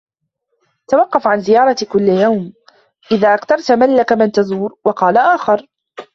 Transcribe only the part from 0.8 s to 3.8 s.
تَوَقَّفْ عَنْ زِيَارَةِ كُلِّ يَوْمٍ إذَا أَكْثَرْت